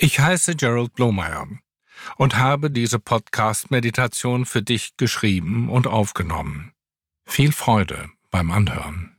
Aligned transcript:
Ich 0.00 0.20
heiße 0.20 0.54
Gerald 0.54 0.94
Blomeyer 0.94 1.48
und 2.18 2.36
habe 2.36 2.70
diese 2.70 3.00
Podcast-Meditation 3.00 4.46
für 4.46 4.62
dich 4.62 4.96
geschrieben 4.96 5.68
und 5.68 5.88
aufgenommen. 5.88 6.72
Viel 7.26 7.50
Freude 7.50 8.08
beim 8.30 8.52
Anhören. 8.52 9.18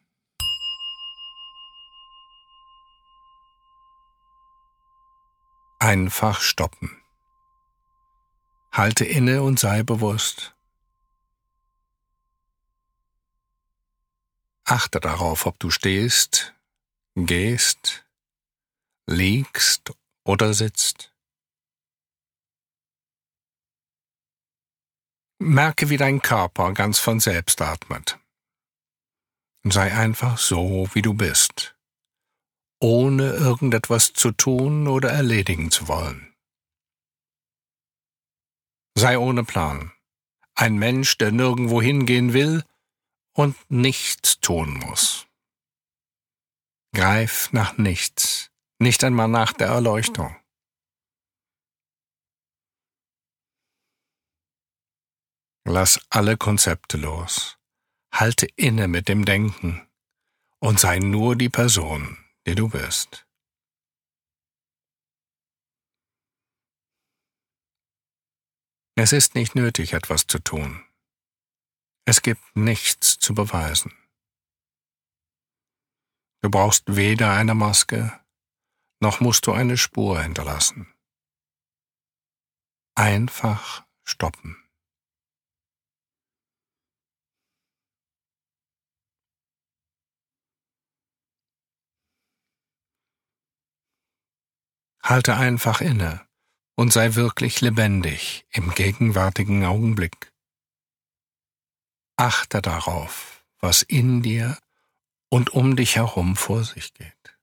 Einfach 5.79 6.39
stoppen. 6.39 7.01
Halte 8.71 9.03
inne 9.03 9.43
und 9.43 9.59
sei 9.59 9.83
bewusst. 9.83 10.55
Achte 14.63 15.01
darauf, 15.01 15.45
ob 15.45 15.59
du 15.59 15.71
stehst, 15.71 16.53
gehst, 17.15 18.05
liegst 19.07 19.93
oder 20.29 20.53
sitzt. 20.53 21.11
Merke, 25.39 25.89
wie 25.89 25.97
dein 25.97 26.21
Körper 26.21 26.73
ganz 26.73 26.99
von 26.99 27.19
selbst 27.19 27.61
atmet. 27.61 28.19
Sei 29.63 29.91
einfach 29.91 30.37
so, 30.37 30.87
wie 30.93 31.01
du 31.01 31.15
bist, 31.15 31.75
ohne 32.79 33.31
irgendetwas 33.31 34.13
zu 34.13 34.31
tun 34.31 34.87
oder 34.87 35.09
erledigen 35.09 35.71
zu 35.71 35.87
wollen. 35.87 36.35
Sei 38.95 39.17
ohne 39.17 39.43
Plan, 39.43 39.91
ein 40.53 40.77
Mensch, 40.77 41.17
der 41.17 41.31
nirgendwo 41.31 41.81
hingehen 41.81 42.33
will 42.33 42.63
und 43.33 43.55
nichts 43.71 44.39
tun 44.41 44.77
muss. 44.77 45.25
Greif 46.93 47.51
nach 47.51 47.77
nichts, 47.79 48.38
nicht 48.79 49.03
einmal 49.03 49.27
nach 49.27 49.53
der 49.53 49.67
Erleuchtung. 49.67 50.35
Lass 55.65 55.99
alle 56.09 56.37
Konzepte 56.37 56.97
los, 56.97 57.59
halte 58.11 58.47
inne 58.55 58.87
mit 58.87 59.07
dem 59.07 59.25
Denken 59.25 59.87
und 60.59 60.79
sei 60.79 60.99
nur 60.99 61.35
die 61.35 61.49
Person, 61.49 62.17
die 62.47 62.55
du 62.55 62.69
bist. 62.69 63.27
Es 68.95 69.13
ist 69.13 69.35
nicht 69.35 69.55
nötig, 69.55 69.93
etwas 69.93 70.27
zu 70.27 70.39
tun. 70.39 70.83
Es 72.05 72.21
gibt 72.21 72.41
nichts 72.55 73.19
zu 73.19 73.33
beweisen. 73.33 73.93
Du 76.41 76.49
brauchst 76.49 76.95
weder 76.95 77.33
eine 77.33 77.53
Maske, 77.53 78.19
noch 78.99 79.19
musst 79.19 79.47
du 79.47 79.53
eine 79.53 79.77
Spur 79.77 80.21
hinterlassen. 80.21 80.93
Einfach 82.95 83.85
stoppen. 84.03 84.57
Halte 95.01 95.37
einfach 95.37 95.81
inne 95.81 96.27
und 96.75 96.93
sei 96.93 97.15
wirklich 97.15 97.61
lebendig 97.61 98.45
im 98.51 98.75
gegenwärtigen 98.75 99.65
Augenblick. 99.65 100.31
Achte 102.15 102.61
darauf, 102.61 103.45
was 103.59 103.81
in 103.81 104.21
dir 104.21 104.59
und 105.29 105.51
um 105.51 105.75
dich 105.75 105.95
herum 105.95 106.35
vor 106.35 106.63
sich 106.63 106.93
geht. 106.93 107.38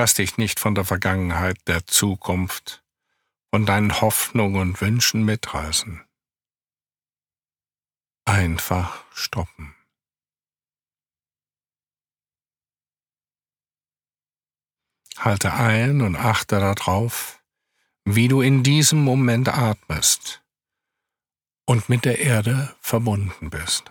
Lass 0.00 0.14
dich 0.14 0.38
nicht 0.38 0.60
von 0.60 0.76
der 0.76 0.84
Vergangenheit, 0.84 1.58
der 1.66 1.84
Zukunft, 1.84 2.84
von 3.50 3.66
deinen 3.66 4.00
Hoffnungen 4.00 4.60
und 4.60 4.80
Wünschen 4.80 5.24
mitreißen. 5.24 6.04
Einfach 8.24 9.02
stoppen. 9.12 9.74
Halte 15.16 15.52
ein 15.54 16.00
und 16.00 16.14
achte 16.14 16.60
darauf, 16.60 17.42
wie 18.04 18.28
du 18.28 18.40
in 18.40 18.62
diesem 18.62 19.02
Moment 19.02 19.48
atmest 19.48 20.44
und 21.64 21.88
mit 21.88 22.04
der 22.04 22.20
Erde 22.20 22.76
verbunden 22.80 23.50
bist. 23.50 23.90